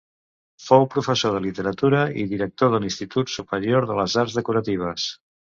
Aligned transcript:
Fou 0.67 0.85
professor 0.95 1.35
de 1.35 1.41
literatura 1.43 1.99
i 2.23 2.25
director 2.31 2.73
de 2.77 2.81
l'Institut 2.87 3.35
Superior 3.35 3.87
de 3.93 4.01
les 4.01 4.19
Arts 4.25 4.41
Decoratives. 4.41 5.07